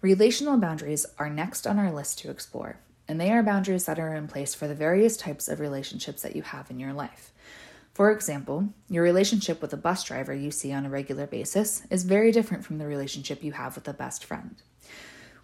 Relational 0.00 0.58
boundaries 0.58 1.06
are 1.18 1.30
next 1.30 1.66
on 1.66 1.78
our 1.78 1.92
list 1.92 2.18
to 2.20 2.30
explore, 2.30 2.78
and 3.08 3.20
they 3.20 3.30
are 3.30 3.42
boundaries 3.42 3.86
that 3.86 3.98
are 3.98 4.14
in 4.14 4.28
place 4.28 4.54
for 4.54 4.66
the 4.66 4.74
various 4.74 5.16
types 5.16 5.48
of 5.48 5.60
relationships 5.60 6.22
that 6.22 6.36
you 6.36 6.42
have 6.42 6.70
in 6.70 6.78
your 6.78 6.92
life. 6.92 7.32
For 7.94 8.10
example, 8.10 8.70
your 8.90 9.04
relationship 9.04 9.62
with 9.62 9.72
a 9.72 9.78
bus 9.78 10.02
driver 10.04 10.34
you 10.34 10.50
see 10.50 10.72
on 10.72 10.84
a 10.84 10.90
regular 10.90 11.26
basis 11.26 11.84
is 11.90 12.02
very 12.02 12.32
different 12.32 12.64
from 12.64 12.78
the 12.78 12.86
relationship 12.86 13.42
you 13.44 13.52
have 13.52 13.76
with 13.76 13.86
a 13.86 13.92
best 13.92 14.24
friend. 14.24 14.56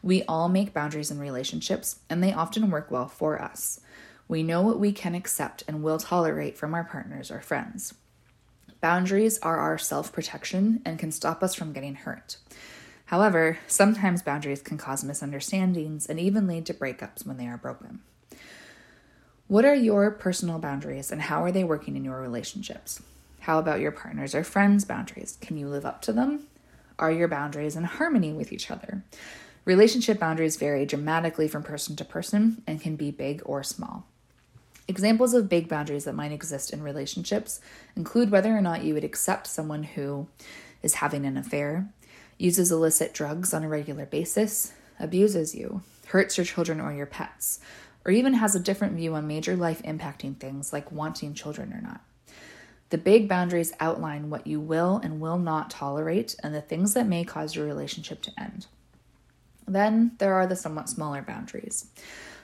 We 0.02 0.23
all 0.25 0.49
make 0.49 0.73
boundaries 0.73 1.11
in 1.11 1.19
relationships, 1.19 2.00
and 2.09 2.23
they 2.23 2.33
often 2.33 2.71
work 2.71 2.90
well 2.90 3.09
for 3.09 3.40
us. 3.40 3.80
We 4.28 4.42
know 4.42 4.62
what 4.62 4.78
we 4.78 4.92
can 4.92 5.14
accept 5.14 5.64
and 5.66 5.83
will 5.83 5.99
tolerate 5.99 6.57
from 6.57 6.75
our 6.75 6.85
partners 6.85 7.30
or 7.30 7.40
friends. 7.40 7.95
Boundaries 8.80 9.38
are 9.40 9.59
our 9.59 9.76
self 9.76 10.12
protection 10.12 10.80
and 10.85 10.99
can 10.99 11.12
stop 11.12 11.42
us 11.42 11.54
from 11.54 11.73
getting 11.73 11.97
hurt. 11.97 12.38
However, 13.07 13.59
sometimes 13.66 14.23
boundaries 14.23 14.62
can 14.62 14.78
cause 14.78 15.02
misunderstandings 15.02 16.07
and 16.07 16.21
even 16.21 16.47
lead 16.47 16.64
to 16.66 16.75
breakups 16.75 17.26
when 17.26 17.37
they 17.37 17.49
are 17.49 17.59
broken. 17.59 18.00
What 19.49 19.64
are 19.64 19.75
your 19.75 20.12
personal 20.12 20.61
boundaries 20.61 21.11
and 21.11 21.23
how 21.23 21.42
are 21.42 21.50
they 21.50 21.64
working 21.64 21.97
in 21.97 22.04
your 22.04 22.21
relationships? 22.21 23.02
How 23.40 23.59
about 23.59 23.80
your 23.80 23.90
partners 23.90 24.33
or 24.33 24.45
friends' 24.45 24.85
boundaries? 24.85 25.38
Can 25.40 25.59
you 25.59 25.69
live 25.69 25.85
up 25.85 26.00
to 26.02 26.12
them? 26.12 26.47
Are 27.00 27.11
your 27.11 27.26
boundaries 27.26 27.75
in 27.75 27.83
harmony 27.83 28.33
with 28.33 28.52
each 28.52 28.71
other? 28.71 29.02
Relationship 29.64 30.18
boundaries 30.18 30.56
vary 30.56 30.86
dramatically 30.86 31.46
from 31.46 31.62
person 31.62 31.94
to 31.96 32.04
person 32.04 32.62
and 32.66 32.80
can 32.80 32.96
be 32.96 33.10
big 33.10 33.42
or 33.44 33.62
small. 33.62 34.06
Examples 34.88 35.34
of 35.34 35.48
big 35.48 35.68
boundaries 35.68 36.04
that 36.04 36.14
might 36.14 36.32
exist 36.32 36.72
in 36.72 36.82
relationships 36.82 37.60
include 37.94 38.30
whether 38.30 38.56
or 38.56 38.60
not 38.60 38.82
you 38.82 38.94
would 38.94 39.04
accept 39.04 39.46
someone 39.46 39.84
who 39.84 40.26
is 40.82 40.94
having 40.94 41.26
an 41.26 41.36
affair, 41.36 41.88
uses 42.38 42.72
illicit 42.72 43.12
drugs 43.12 43.52
on 43.52 43.62
a 43.62 43.68
regular 43.68 44.06
basis, 44.06 44.72
abuses 44.98 45.54
you, 45.54 45.82
hurts 46.06 46.38
your 46.38 46.46
children 46.46 46.80
or 46.80 46.92
your 46.92 47.06
pets, 47.06 47.60
or 48.04 48.10
even 48.10 48.34
has 48.34 48.54
a 48.54 48.60
different 48.60 48.94
view 48.94 49.14
on 49.14 49.28
major 49.28 49.54
life 49.54 49.82
impacting 49.82 50.36
things 50.36 50.72
like 50.72 50.90
wanting 50.90 51.34
children 51.34 51.72
or 51.72 51.80
not. 51.82 52.00
The 52.88 52.98
big 52.98 53.28
boundaries 53.28 53.72
outline 53.78 54.30
what 54.30 54.46
you 54.46 54.58
will 54.58 55.00
and 55.04 55.20
will 55.20 55.38
not 55.38 55.70
tolerate 55.70 56.34
and 56.42 56.54
the 56.54 56.60
things 56.60 56.94
that 56.94 57.06
may 57.06 57.24
cause 57.24 57.54
your 57.54 57.66
relationship 57.66 58.22
to 58.22 58.32
end. 58.36 58.66
Then 59.70 60.12
there 60.18 60.34
are 60.34 60.48
the 60.48 60.56
somewhat 60.56 60.88
smaller 60.88 61.22
boundaries. 61.22 61.86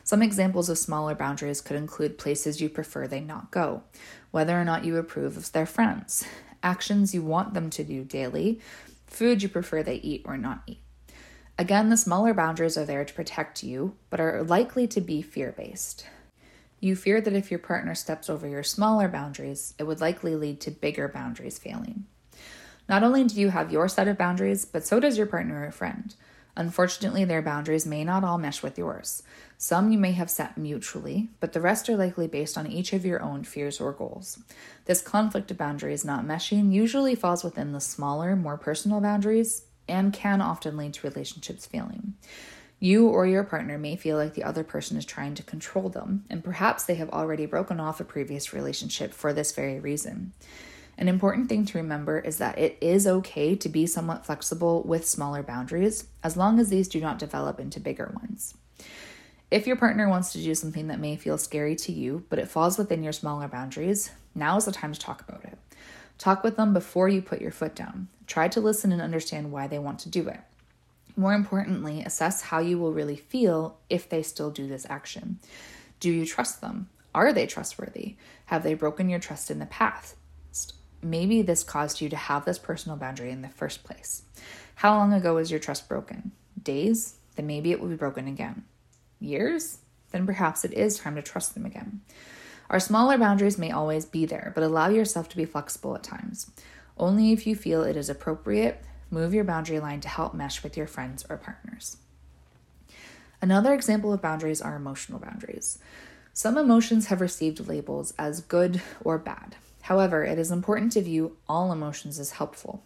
Some 0.05 0.23
examples 0.23 0.69
of 0.69 0.79
smaller 0.79 1.17
boundaries 1.17 1.61
could 1.61 1.77
include 1.77 2.19
places 2.19 2.61
you 2.61 2.69
prefer 2.69 3.09
they 3.09 3.21
not 3.21 3.51
go, 3.51 3.83
whether 4.31 4.59
or 4.59 4.65
not 4.65 4.85
you 4.85 4.97
approve 4.97 5.37
of 5.37 5.51
their 5.51 5.67
friends, 5.67 6.25
actions 6.63 7.13
you 7.13 7.23
want 7.23 7.53
them 7.53 7.69
to 7.71 7.83
do 7.83 8.05
daily, 8.05 8.61
food 9.09 9.43
you 9.43 9.49
prefer 9.49 9.83
they 9.83 9.97
eat 9.97 10.23
or 10.25 10.39
not 10.39 10.63
eat. 10.69 10.79
Again, 11.59 11.89
the 11.89 11.97
smaller 11.97 12.33
boundaries 12.33 12.79
are 12.79 12.85
there 12.85 13.05
to 13.05 13.15
protect 13.15 13.65
you, 13.65 13.97
but 14.09 14.21
are 14.21 14.45
likely 14.45 14.87
to 14.87 15.01
be 15.01 15.21
fear 15.21 15.53
based. 15.57 16.07
You 16.79 16.95
fear 16.95 17.21
that 17.21 17.35
if 17.35 17.51
your 17.51 17.59
partner 17.59 17.97
steps 17.97 18.31
over 18.31 18.47
your 18.47 18.63
smaller 18.63 19.09
boundaries, 19.09 19.75
it 19.81 19.85
would 19.85 20.01
likely 20.01 20.37
lead 20.37 20.61
to 20.61 20.71
bigger 20.71 21.09
boundaries 21.09 21.59
failing. 21.59 22.07
Not 22.89 23.03
only 23.03 23.25
do 23.25 23.41
you 23.41 23.49
have 23.49 23.73
your 23.73 23.89
set 23.89 24.07
of 24.07 24.17
boundaries, 24.17 24.65
but 24.65 24.87
so 24.87 25.01
does 25.01 25.19
your 25.19 25.27
partner 25.27 25.67
or 25.67 25.73
friend. 25.73 26.15
Unfortunately, 26.57 27.25
their 27.25 27.43
boundaries 27.43 27.85
may 27.85 28.03
not 28.03 28.25
all 28.25 28.39
mesh 28.39 28.63
with 28.63 28.79
yours. 28.79 29.23
Some 29.59 29.93
you 29.93 29.99
may 29.99 30.13
have 30.13 30.31
set 30.31 30.57
mutually, 30.57 31.29
but 31.39 31.53
the 31.53 31.61
rest 31.61 31.89
are 31.89 31.97
likely 31.97 32.27
based 32.27 32.57
on 32.57 32.67
each 32.67 32.93
of 32.93 33.05
your 33.05 33.23
own 33.23 33.45
fears 33.45 33.81
or 33.81 33.93
goals. 33.93 34.39
This 34.87 35.03
conflict 35.03 35.51
of 35.51 35.59
boundaries 35.59 36.05
not 36.05 36.25
meshing 36.25 36.73
usually 36.73 37.15
falls 37.15 37.45
within 37.45 37.73
the 37.73 37.81
smaller, 37.81 38.37
more 38.37 38.57
personal 38.57 39.01
boundaries 39.01 39.65
and 39.89 40.13
can 40.13 40.41
often 40.41 40.77
lead 40.77 40.95
to 40.95 41.07
relationships 41.07 41.67
failing. 41.67 42.15
You 42.79 43.09
or 43.09 43.27
your 43.27 43.45
partner 43.45 43.79
may 43.79 43.97
feel 43.97 44.17
like 44.17 44.35
the 44.35 44.45
other 44.45 44.65
person 44.65 44.97
is 44.97 45.07
trying 45.07 45.35
to 45.37 45.43
control 45.43 45.89
them, 45.89 46.25
and 46.29 46.45
perhaps 46.45 46.85
they 46.85 46.97
have 46.97 47.09
already 47.11 47.47
broken 47.47 47.81
off 47.81 48.01
a 48.01 48.05
previous 48.05 48.53
relationship 48.53 49.15
for 49.15 49.33
this 49.33 49.53
very 49.53 49.81
reason. 49.81 50.33
An 50.99 51.09
important 51.09 51.49
thing 51.49 51.67
to 51.67 51.79
remember 51.79 52.19
is 52.19 52.39
that 52.39 52.59
it 52.59 52.79
is 52.81 53.07
okay 53.07 53.55
to 53.55 53.69
be 53.69 53.87
somewhat 53.87 54.25
flexible 54.25 54.83
with 54.83 55.07
smaller 55.07 55.43
boundaries 55.43 56.07
as 56.23 56.37
long 56.37 56.59
as 56.59 56.71
these 56.71 56.89
do 56.89 57.01
not 57.01 57.19
develop 57.19 57.61
into 57.61 57.81
bigger 57.81 58.13
ones. 58.23 58.55
If 59.51 59.67
your 59.67 59.77
partner 59.77 60.09
wants 60.09 60.33
to 60.33 60.43
do 60.43 60.55
something 60.55 60.89
that 60.89 60.99
may 60.99 61.17
feel 61.17 61.39
scary 61.39 61.77
to 61.77 61.93
you, 61.93 62.25
but 62.31 62.39
it 62.39 62.49
falls 62.49 62.79
within 62.79 63.03
your 63.03 63.13
smaller 63.13 63.47
boundaries, 63.47 64.11
now 64.35 64.57
is 64.57 64.65
the 64.65 64.73
time 64.73 64.93
to 64.93 64.99
talk 64.99 65.23
about 65.29 65.45
it. 65.45 65.59
Talk 66.19 66.43
with 66.43 66.57
them 66.57 66.73
before 66.73 67.09
you 67.09 67.21
put 67.21 67.43
your 67.43 67.53
foot 67.53 67.75
down. 67.75 68.09
Try 68.27 68.49
to 68.49 68.61
listen 68.61 68.91
and 68.91 69.03
understand 69.03 69.53
why 69.53 69.67
they 69.67 69.79
want 69.79 69.99
to 70.01 70.09
do 70.09 70.27
it. 70.29 70.41
More 71.15 71.35
importantly, 71.35 72.03
assess 72.03 72.43
how 72.43 72.59
you 72.59 72.79
will 72.79 72.93
really 72.93 73.17
feel 73.17 73.79
if 73.89 74.09
they 74.09 74.23
still 74.23 74.51
do 74.51 74.67
this 74.67 74.87
action. 74.89 75.39
Do 76.01 76.11
you 76.11 76.27
trust 76.27 76.61
them? 76.61 76.89
Are 77.15 77.33
they 77.33 77.47
trustworthy? 77.47 78.17
Have 78.47 78.63
they 78.63 78.75
broken 78.75 79.09
your 79.09 79.21
trust 79.21 79.51
in 79.51 79.59
the 79.59 79.67
past? 79.67 80.17
Maybe 81.07 81.41
this 81.41 81.63
caused 81.63 82.01
you 82.01 82.09
to 82.09 82.17
have 82.17 82.45
this 82.45 82.59
personal 82.59 82.99
boundary 82.99 83.31
in 83.31 83.43
the 83.43 83.49
first 83.49 83.85
place. 83.85 84.23
How 84.75 84.97
long 84.97 85.13
ago 85.13 85.37
was 85.37 85.53
your 85.53 85.61
trust 85.61 85.89
broken? 85.89 86.33
Days? 86.61 87.15
Then 87.37 87.47
maybe 87.47 87.71
it 87.71 87.81
will 87.81 87.89
be 87.89 87.95
broken 87.95 88.27
again. 88.27 88.65
Years? 89.21 89.79
Then 90.11 90.27
perhaps 90.27 90.65
it 90.65 90.73
is 90.73 90.99
time 90.99 91.15
to 91.15 91.23
trust 91.23 91.55
them 91.55 91.65
again. 91.65 92.01
Our 92.71 92.81
smaller 92.81 93.17
boundaries 93.19 93.57
may 93.57 93.71
always 93.71 94.05
be 94.05 94.27
there, 94.27 94.51
but 94.57 94.65
allow 94.65 94.89
yourself 94.89 95.29
to 95.29 95.37
be 95.37 95.45
flexible 95.45 95.95
at 95.95 96.03
times. 96.03 96.51
Only 96.99 97.31
if 97.31 97.47
you 97.47 97.55
feel 97.55 97.85
it 97.85 97.97
is 97.97 98.11
appropriate, 98.11 98.83
move 99.09 99.33
your 99.33 99.45
boundary 99.45 99.79
line 99.79 100.01
to 100.01 100.09
help 100.09 100.35
mesh 100.35 100.65
with 100.65 100.77
your 100.77 100.89
friends 100.89 101.25
or 101.31 101.37
partners. 101.37 101.99
Another 103.41 103.73
example 103.73 104.13
of 104.13 104.21
boundaries 104.21 104.61
are 104.61 104.75
emotional 104.75 105.21
boundaries. 105.21 105.79
Some 106.33 106.59
emotions 106.59 107.07
have 107.07 107.21
received 107.21 107.69
labels 107.69 108.13
as 108.19 108.41
good 108.41 108.83
or 109.05 109.19
bad. 109.19 109.55
However, 109.87 110.25
it 110.25 110.37
is 110.37 110.51
important 110.51 110.91
to 110.93 111.01
view 111.01 111.37
all 111.49 111.71
emotions 111.71 112.19
as 112.19 112.33
helpful. 112.33 112.85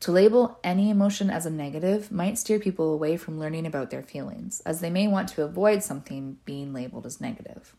To 0.00 0.10
label 0.10 0.58
any 0.64 0.90
emotion 0.90 1.30
as 1.30 1.46
a 1.46 1.50
negative 1.50 2.10
might 2.10 2.36
steer 2.36 2.58
people 2.58 2.92
away 2.92 3.16
from 3.16 3.38
learning 3.38 3.64
about 3.64 3.90
their 3.90 4.02
feelings, 4.02 4.60
as 4.66 4.80
they 4.80 4.90
may 4.90 5.06
want 5.06 5.28
to 5.28 5.44
avoid 5.44 5.84
something 5.84 6.38
being 6.44 6.72
labeled 6.72 7.06
as 7.06 7.20
negative. 7.20 7.76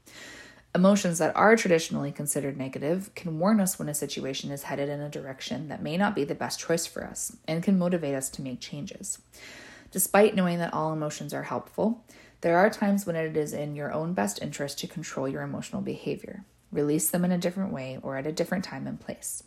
Emotions 0.73 1.17
that 1.17 1.35
are 1.35 1.57
traditionally 1.57 2.13
considered 2.13 2.55
negative 2.55 3.13
can 3.15 3.37
warn 3.37 3.59
us 3.59 3.77
when 3.77 3.89
a 3.89 3.93
situation 3.93 4.49
is 4.49 4.63
headed 4.63 4.87
in 4.87 5.01
a 5.01 5.09
direction 5.09 5.67
that 5.67 5.83
may 5.83 5.97
not 5.97 6.15
be 6.15 6.23
the 6.23 6.33
best 6.33 6.57
choice 6.57 6.85
for 6.85 7.03
us 7.03 7.35
and 7.45 7.63
can 7.63 7.77
motivate 7.77 8.15
us 8.15 8.29
to 8.29 8.41
make 8.41 8.61
changes. 8.61 9.19
Despite 9.91 10.35
knowing 10.35 10.59
that 10.59 10.73
all 10.73 10.93
emotions 10.93 11.33
are 11.33 11.43
helpful, 11.43 12.05
there 12.39 12.57
are 12.57 12.69
times 12.69 13.05
when 13.05 13.17
it 13.17 13.35
is 13.35 13.51
in 13.51 13.75
your 13.75 13.91
own 13.91 14.13
best 14.13 14.41
interest 14.41 14.79
to 14.79 14.87
control 14.87 15.27
your 15.27 15.41
emotional 15.41 15.81
behavior, 15.81 16.45
release 16.73 17.09
them 17.09 17.23
in 17.23 17.31
a 17.31 17.37
different 17.37 17.71
way 17.71 17.99
or 18.01 18.17
at 18.17 18.27
a 18.27 18.31
different 18.31 18.65
time 18.65 18.87
and 18.87 18.99
place. 18.99 19.43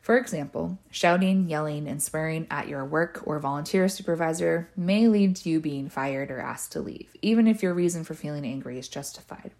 For 0.00 0.18
example, 0.18 0.78
shouting, 0.90 1.48
yelling, 1.48 1.88
and 1.88 2.02
swearing 2.02 2.46
at 2.50 2.68
your 2.68 2.84
work 2.84 3.22
or 3.24 3.38
volunteer 3.38 3.88
supervisor 3.88 4.68
may 4.76 5.08
lead 5.08 5.36
to 5.36 5.48
you 5.48 5.60
being 5.60 5.88
fired 5.88 6.30
or 6.30 6.40
asked 6.40 6.72
to 6.72 6.80
leave, 6.80 7.16
even 7.22 7.46
if 7.46 7.62
your 7.62 7.72
reason 7.72 8.04
for 8.04 8.12
feeling 8.12 8.44
angry 8.44 8.78
is 8.78 8.86
justified. 8.86 9.52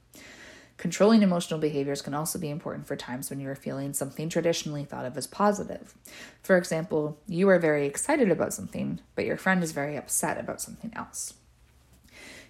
Controlling 0.76 1.22
emotional 1.22 1.60
behaviors 1.60 2.02
can 2.02 2.12
also 2.12 2.38
be 2.38 2.50
important 2.50 2.86
for 2.86 2.94
times 2.94 3.30
when 3.30 3.40
you 3.40 3.48
are 3.48 3.54
feeling 3.54 3.94
something 3.94 4.28
traditionally 4.28 4.84
thought 4.84 5.06
of 5.06 5.16
as 5.16 5.26
positive. 5.26 5.94
For 6.42 6.58
example, 6.58 7.16
you 7.26 7.48
are 7.48 7.58
very 7.58 7.86
excited 7.86 8.30
about 8.30 8.52
something, 8.52 9.00
but 9.14 9.24
your 9.24 9.38
friend 9.38 9.62
is 9.62 9.72
very 9.72 9.96
upset 9.96 10.38
about 10.38 10.60
something 10.60 10.92
else. 10.94 11.34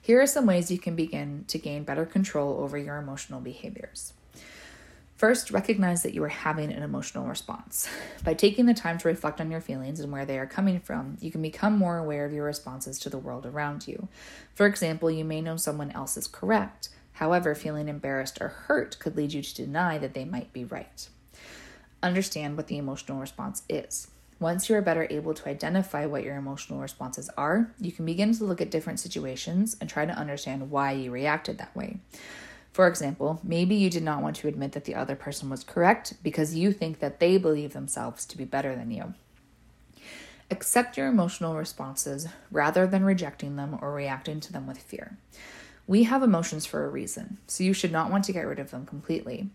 Here 0.00 0.20
are 0.20 0.26
some 0.26 0.46
ways 0.46 0.70
you 0.70 0.78
can 0.78 0.96
begin 0.96 1.44
to 1.48 1.58
gain 1.58 1.84
better 1.84 2.06
control 2.06 2.60
over 2.60 2.76
your 2.76 2.96
emotional 2.96 3.40
behaviors. 3.40 4.14
First, 5.16 5.52
recognize 5.52 6.02
that 6.02 6.12
you 6.12 6.22
are 6.24 6.28
having 6.28 6.72
an 6.72 6.82
emotional 6.82 7.26
response. 7.26 7.88
By 8.24 8.34
taking 8.34 8.66
the 8.66 8.74
time 8.74 8.98
to 8.98 9.08
reflect 9.08 9.40
on 9.40 9.50
your 9.50 9.60
feelings 9.60 10.00
and 10.00 10.12
where 10.12 10.26
they 10.26 10.38
are 10.38 10.46
coming 10.46 10.80
from, 10.80 11.16
you 11.20 11.30
can 11.30 11.40
become 11.40 11.78
more 11.78 11.98
aware 11.98 12.24
of 12.24 12.32
your 12.32 12.44
responses 12.44 12.98
to 13.00 13.10
the 13.10 13.18
world 13.18 13.46
around 13.46 13.86
you. 13.86 14.08
For 14.54 14.66
example, 14.66 15.10
you 15.10 15.24
may 15.24 15.40
know 15.40 15.56
someone 15.56 15.92
else 15.92 16.16
is 16.16 16.26
correct, 16.26 16.88
However, 17.14 17.54
feeling 17.54 17.88
embarrassed 17.88 18.38
or 18.40 18.48
hurt 18.48 18.98
could 18.98 19.16
lead 19.16 19.32
you 19.32 19.42
to 19.42 19.54
deny 19.54 19.98
that 19.98 20.14
they 20.14 20.24
might 20.24 20.52
be 20.52 20.64
right. 20.64 21.08
Understand 22.02 22.56
what 22.56 22.66
the 22.66 22.76
emotional 22.76 23.20
response 23.20 23.62
is. 23.68 24.08
Once 24.40 24.68
you 24.68 24.74
are 24.74 24.82
better 24.82 25.06
able 25.10 25.32
to 25.32 25.48
identify 25.48 26.06
what 26.06 26.24
your 26.24 26.36
emotional 26.36 26.80
responses 26.80 27.30
are, 27.36 27.72
you 27.80 27.92
can 27.92 28.04
begin 28.04 28.34
to 28.34 28.44
look 28.44 28.60
at 28.60 28.70
different 28.70 28.98
situations 28.98 29.76
and 29.80 29.88
try 29.88 30.04
to 30.04 30.12
understand 30.12 30.70
why 30.70 30.90
you 30.90 31.12
reacted 31.12 31.56
that 31.56 31.74
way. 31.76 31.98
For 32.74 32.88
example, 32.88 33.38
maybe 33.44 33.76
you 33.76 33.88
did 33.88 34.02
not 34.02 34.20
want 34.20 34.34
to 34.36 34.48
admit 34.48 34.72
that 34.72 34.84
the 34.84 34.96
other 34.96 35.14
person 35.14 35.48
was 35.48 35.62
correct 35.62 36.14
because 36.24 36.56
you 36.56 36.72
think 36.72 36.98
that 36.98 37.20
they 37.20 37.38
believe 37.38 37.72
themselves 37.72 38.26
to 38.26 38.36
be 38.36 38.44
better 38.44 38.74
than 38.74 38.90
you. 38.90 39.14
Accept 40.50 40.96
your 40.96 41.06
emotional 41.06 41.54
responses 41.54 42.26
rather 42.50 42.84
than 42.84 43.04
rejecting 43.04 43.54
them 43.54 43.78
or 43.80 43.92
reacting 43.92 44.40
to 44.40 44.52
them 44.52 44.66
with 44.66 44.78
fear. 44.78 45.16
We 45.86 46.02
have 46.02 46.24
emotions 46.24 46.66
for 46.66 46.84
a 46.84 46.88
reason, 46.88 47.38
so 47.46 47.62
you 47.62 47.74
should 47.74 47.92
not 47.92 48.10
want 48.10 48.24
to 48.24 48.32
get 48.32 48.44
rid 48.44 48.58
of 48.58 48.72
them 48.72 48.86
completely. 48.86 49.50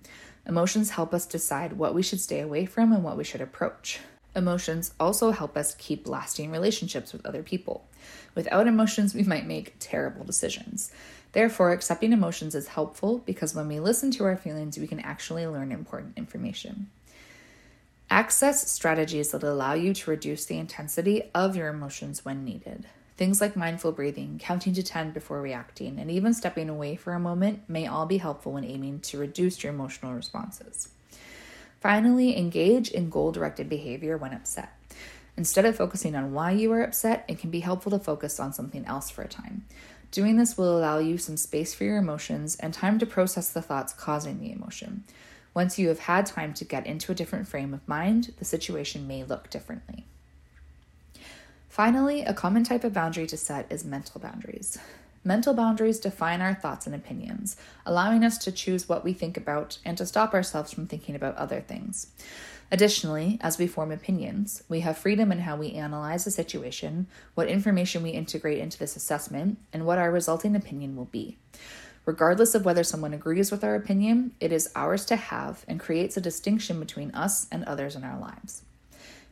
Emotions 0.46 0.92
help 0.92 1.14
us 1.14 1.26
decide 1.26 1.74
what 1.74 1.94
we 1.94 2.02
should 2.02 2.22
stay 2.22 2.40
away 2.40 2.66
from 2.66 2.94
and 2.94 3.04
what 3.04 3.18
we 3.18 3.26
should 3.26 3.42
approach. 3.42 4.00
Emotions 4.34 4.94
also 4.98 5.32
help 5.32 5.58
us 5.58 5.76
keep 5.76 6.08
lasting 6.08 6.52
relationships 6.52 7.12
with 7.12 7.26
other 7.26 7.44
people. 7.44 7.86
Without 8.34 8.68
emotions, 8.68 9.14
we 9.14 9.24
might 9.24 9.46
make 9.46 9.76
terrible 9.80 10.24
decisions. 10.24 10.92
Therefore, 11.32 11.72
accepting 11.72 12.12
emotions 12.12 12.56
is 12.56 12.70
helpful 12.70 13.20
because 13.20 13.54
when 13.54 13.68
we 13.68 13.80
listen 13.80 14.12
to 14.12 14.26
our 14.26 14.36
feelings, 14.36 14.78
we 14.78 14.88
can 14.88 15.00
actually 15.00 15.46
learn 15.46 15.72
important 15.72 16.18
information. 16.18 16.90
Access 18.10 18.72
strategies 18.72 19.30
that 19.32 19.44
allow 19.44 19.74
you 19.74 19.94
to 19.94 20.10
reduce 20.10 20.46
the 20.46 20.58
intensity 20.58 21.30
of 21.36 21.56
your 21.56 21.68
emotions 21.68 22.26
when 22.26 22.44
needed. 22.44 22.88
Things 23.18 23.40
like 23.40 23.56
mindful 23.56 23.92
breathing, 23.92 24.40
counting 24.42 24.74
to 24.74 24.82
10 24.82 25.12
before 25.12 25.42
reacting, 25.42 26.00
and 26.00 26.10
even 26.10 26.34
stepping 26.34 26.70
away 26.70 26.96
for 26.96 27.14
a 27.14 27.20
moment 27.20 27.62
may 27.68 27.86
all 27.86 28.08
be 28.08 28.18
helpful 28.18 28.54
when 28.54 28.64
aiming 28.64 29.02
to 29.02 29.20
reduce 29.20 29.64
your 29.64 29.74
emotional 29.74 30.14
responses. 30.14 30.90
Finally, 31.80 32.36
engage 32.36 32.90
in 32.90 33.10
goal 33.10 33.32
directed 33.32 33.70
behavior 33.70 34.18
when 34.18 34.34
upset. 34.34 34.76
Instead 35.38 35.66
of 35.66 35.76
focusing 35.76 36.16
on 36.16 36.34
why 36.34 36.52
you 36.52 36.72
are 36.72 36.82
upset, 36.82 37.26
it 37.28 37.40
can 37.40 37.50
be 37.50 37.60
helpful 37.60 37.92
to 37.92 38.00
focus 38.00 38.40
on 38.40 38.52
something 38.52 38.86
else 38.86 39.10
for 39.10 39.22
a 39.22 39.28
time. 39.28 39.66
Doing 40.12 40.38
this 40.38 40.58
will 40.58 40.78
allow 40.78 40.98
you 40.98 41.18
some 41.18 41.38
space 41.38 41.74
for 41.74 41.84
your 41.84 41.98
emotions 41.98 42.56
and 42.56 42.74
time 42.74 42.98
to 43.00 43.06
process 43.06 43.50
the 43.50 43.62
thoughts 43.62 43.94
causing 43.94 44.40
the 44.40 44.52
emotion. 44.52 45.04
Once 45.54 45.78
you 45.78 45.88
have 45.90 46.00
had 46.00 46.26
time 46.26 46.54
to 46.56 46.66
get 46.66 46.88
into 46.88 47.12
a 47.12 47.16
different 47.16 47.48
frame 47.48 47.74
of 47.74 47.88
mind, 47.88 48.34
the 48.40 48.46
situation 48.46 49.08
may 49.08 49.24
look 49.24 49.50
differently. 49.50 50.06
Finally, 51.68 52.22
a 52.24 52.34
common 52.34 52.64
type 52.64 52.84
of 52.84 52.94
boundary 52.94 53.28
to 53.28 53.38
set 53.38 53.72
is 53.72 53.86
mental 53.86 54.20
boundaries. 54.20 54.80
Mental 55.24 55.54
boundaries 55.54 56.00
define 56.00 56.42
our 56.42 56.54
thoughts 56.54 56.86
and 56.86 56.96
opinions, 56.96 57.58
allowing 57.86 58.24
us 58.24 58.38
to 58.38 58.52
choose 58.52 58.88
what 58.88 59.04
we 59.04 59.12
think 59.12 59.36
about 59.36 59.78
and 59.84 59.98
to 59.98 60.06
stop 60.06 60.34
ourselves 60.34 60.72
from 60.72 60.88
thinking 60.88 61.16
about 61.16 61.36
other 61.36 61.60
things. 61.60 62.08
Additionally, 62.72 63.38
as 63.42 63.58
we 63.58 63.68
form 63.68 63.92
opinions, 63.92 64.64
we 64.70 64.82
have 64.82 64.98
freedom 64.98 65.32
in 65.32 65.40
how 65.40 65.56
we 65.56 65.74
analyze 65.74 66.26
a 66.26 66.32
situation, 66.32 67.08
what 67.34 67.48
information 67.48 68.04
we 68.04 68.12
integrate 68.12 68.60
into 68.60 68.78
this 68.78 68.96
assessment, 68.96 69.58
and 69.74 69.86
what 69.86 69.98
our 69.98 70.12
resulting 70.12 70.56
opinion 70.56 70.96
will 70.96 71.06
be. 71.06 71.38
Regardless 72.06 72.56
of 72.56 72.66
whether 72.66 72.84
someone 72.84 73.14
agrees 73.14 73.52
with 73.52 73.64
our 73.64 73.76
opinion, 73.76 74.32
it 74.40 74.52
is 74.52 74.72
ours 74.76 75.06
to 75.06 75.16
have 75.16 75.66
and 75.68 75.80
creates 75.80 76.16
a 76.16 76.22
distinction 76.22 76.80
between 76.80 77.12
us 77.12 77.48
and 77.52 77.64
others 77.66 77.96
in 77.96 78.04
our 78.04 78.20
lives. 78.20 78.64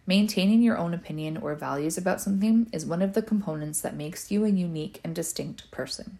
Maintaining 0.07 0.63
your 0.63 0.77
own 0.77 0.93
opinion 0.93 1.35
or 1.35 1.53
values 1.53 1.97
about 1.97 2.21
something 2.21 2.69
is 2.71 2.85
one 2.85 3.01
of 3.01 3.11
the 3.11 3.21
components 3.21 3.81
that 3.81 3.93
makes 3.93 4.31
you 4.31 4.45
a 4.45 4.49
unique 4.49 5.01
and 5.03 5.13
distinct 5.13 5.69
person. 5.69 6.17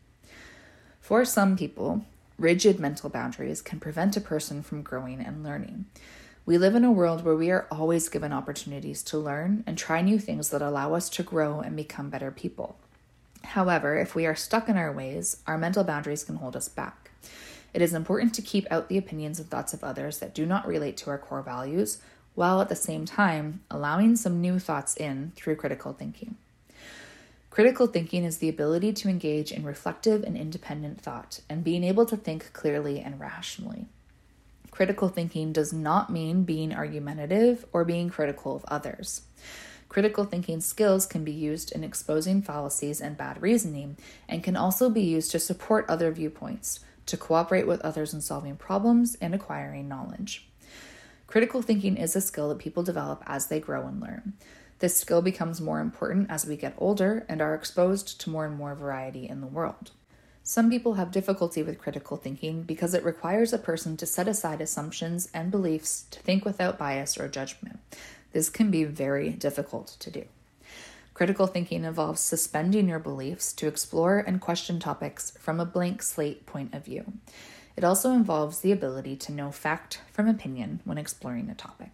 For 0.99 1.23
some 1.23 1.55
people, 1.55 2.05
rigid 2.37 2.81
mental 2.81 3.09
boundaries 3.09 3.61
can 3.61 3.79
prevent 3.79 4.17
a 4.17 4.21
person 4.21 4.61
from 4.61 4.81
growing 4.81 5.21
and 5.21 5.41
learning. 5.41 5.85
We 6.45 6.57
live 6.57 6.75
in 6.75 6.83
a 6.83 6.91
world 6.91 7.23
where 7.23 7.37
we 7.37 7.49
are 7.49 7.65
always 7.71 8.09
given 8.09 8.33
opportunities 8.33 9.01
to 9.03 9.17
learn 9.17 9.63
and 9.65 9.77
try 9.77 10.01
new 10.01 10.19
things 10.19 10.49
that 10.49 10.61
allow 10.61 10.93
us 10.93 11.09
to 11.11 11.23
grow 11.23 11.61
and 11.61 11.73
become 11.77 12.09
better 12.09 12.29
people. 12.29 12.75
However, 13.43 13.97
if 13.97 14.15
we 14.15 14.25
are 14.25 14.35
stuck 14.35 14.67
in 14.67 14.75
our 14.75 14.91
ways, 14.91 15.37
our 15.47 15.57
mental 15.57 15.85
boundaries 15.85 16.25
can 16.25 16.35
hold 16.35 16.57
us 16.57 16.67
back. 16.67 17.11
It 17.73 17.81
is 17.81 17.93
important 17.93 18.33
to 18.33 18.41
keep 18.41 18.67
out 18.69 18.89
the 18.89 18.97
opinions 18.97 19.39
and 19.39 19.49
thoughts 19.49 19.73
of 19.73 19.83
others 19.83 20.19
that 20.19 20.35
do 20.35 20.45
not 20.45 20.67
relate 20.67 20.97
to 20.97 21.09
our 21.09 21.17
core 21.17 21.41
values 21.41 21.99
while 22.37 22.61
at 22.61 22.69
the 22.69 22.75
same 22.75 23.03
time 23.03 23.61
allowing 23.71 24.15
some 24.15 24.39
new 24.39 24.59
thoughts 24.59 24.95
in 24.95 25.31
through 25.35 25.55
critical 25.55 25.91
thinking. 25.91 26.35
Critical 27.49 27.87
thinking 27.87 28.23
is 28.23 28.37
the 28.37 28.47
ability 28.47 28.93
to 28.93 29.09
engage 29.09 29.51
in 29.51 29.63
reflective 29.63 30.21
and 30.21 30.37
independent 30.37 31.01
thought 31.01 31.39
and 31.49 31.63
being 31.63 31.83
able 31.83 32.05
to 32.05 32.15
think 32.15 32.53
clearly 32.53 32.99
and 32.99 33.19
rationally. 33.19 33.87
Critical 34.69 35.09
thinking 35.09 35.51
does 35.51 35.73
not 35.73 36.11
mean 36.11 36.43
being 36.43 36.71
argumentative 36.71 37.65
or 37.73 37.83
being 37.83 38.07
critical 38.07 38.55
of 38.55 38.63
others. 38.65 39.23
Critical 39.89 40.23
thinking 40.23 40.61
skills 40.61 41.07
can 41.07 41.23
be 41.23 41.31
used 41.31 41.71
in 41.71 41.83
exposing 41.83 42.43
fallacies 42.43 43.01
and 43.01 43.17
bad 43.17 43.41
reasoning 43.41 43.97
and 44.29 44.43
can 44.43 44.55
also 44.55 44.91
be 44.91 45.01
used 45.01 45.31
to 45.31 45.39
support 45.39 45.89
other 45.89 46.11
viewpoints, 46.11 46.81
to 47.07 47.17
cooperate 47.17 47.65
with 47.65 47.81
others 47.81 48.13
in 48.13 48.21
solving 48.21 48.57
problems 48.57 49.15
and 49.19 49.33
acquiring 49.33 49.87
knowledge. 49.87 50.47
Critical 51.27 51.61
thinking 51.61 51.97
is 51.97 52.15
a 52.15 52.21
skill 52.21 52.47
that 52.49 52.57
people 52.57 52.83
develop 52.83 53.21
as 53.27 53.47
they 53.47 53.59
grow 53.59 53.85
and 53.85 53.99
learn. 53.99 54.33
This 54.79 54.95
skill 54.95 55.21
becomes 55.21 55.59
more 55.59 55.81
important 55.81 56.31
as 56.31 56.45
we 56.45 56.55
get 56.55 56.73
older 56.77 57.25
and 57.27 57.41
are 57.41 57.53
exposed 57.53 58.21
to 58.21 58.29
more 58.29 58.45
and 58.45 58.55
more 58.55 58.73
variety 58.75 59.27
in 59.27 59.41
the 59.41 59.47
world. 59.47 59.91
Some 60.43 60.69
people 60.69 60.93
have 60.93 61.11
difficulty 61.11 61.61
with 61.61 61.79
critical 61.79 62.15
thinking 62.15 62.63
because 62.63 62.93
it 62.93 63.03
requires 63.03 63.51
a 63.51 63.57
person 63.57 63.97
to 63.97 64.05
set 64.05 64.29
aside 64.29 64.61
assumptions 64.61 65.27
and 65.33 65.51
beliefs 65.51 66.05
to 66.11 66.21
think 66.21 66.45
without 66.45 66.77
bias 66.77 67.17
or 67.17 67.27
judgment. 67.27 67.79
This 68.31 68.49
can 68.49 68.71
be 68.71 68.85
very 68.85 69.31
difficult 69.31 69.97
to 69.99 70.09
do. 70.09 70.23
Critical 71.13 71.47
thinking 71.47 71.83
involves 71.83 72.21
suspending 72.21 72.87
your 72.87 72.99
beliefs 72.99 73.51
to 73.53 73.67
explore 73.67 74.19
and 74.19 74.39
question 74.39 74.79
topics 74.79 75.31
from 75.31 75.59
a 75.59 75.65
blank 75.65 76.01
slate 76.01 76.45
point 76.45 76.73
of 76.73 76.85
view. 76.85 77.11
It 77.77 77.83
also 77.83 78.11
involves 78.11 78.59
the 78.59 78.71
ability 78.71 79.15
to 79.17 79.31
know 79.31 79.51
fact 79.51 80.01
from 80.11 80.27
opinion 80.27 80.81
when 80.83 80.97
exploring 80.97 81.47
a 81.49 81.55
topic. 81.55 81.91